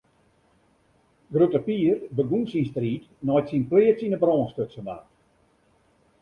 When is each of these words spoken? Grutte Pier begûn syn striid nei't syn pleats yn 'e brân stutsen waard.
Grutte 1.33 1.59
Pier 1.65 1.95
begûn 2.17 2.45
syn 2.51 2.65
striid 2.71 3.03
nei't 3.25 3.47
syn 3.51 3.63
pleats 3.69 4.03
yn 4.05 4.15
'e 4.15 4.19
brân 4.23 4.49
stutsen 4.51 4.85
waard. 4.87 5.07